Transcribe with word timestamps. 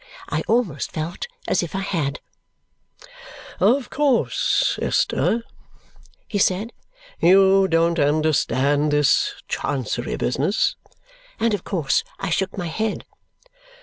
I 0.29 0.41
almost 0.47 0.91
felt 0.91 1.27
as 1.47 1.61
if 1.61 1.75
I 1.75 1.81
had. 1.81 2.21
"Of 3.59 3.91
course, 3.91 4.79
Esther," 4.81 5.43
he 6.27 6.39
said, 6.39 6.73
"you 7.19 7.67
don't 7.67 7.99
understand 7.99 8.89
this 8.93 9.35
Chancery 9.47 10.15
business?" 10.17 10.75
And 11.39 11.53
of 11.53 11.63
course 11.63 12.03
I 12.19 12.31
shook 12.31 12.57
my 12.57 12.65
head. 12.65 13.05